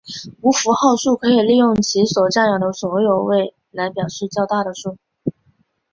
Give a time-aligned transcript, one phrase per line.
[0.41, 4.97] 无符号数可以利用其所占有的所有位来表示较大的数。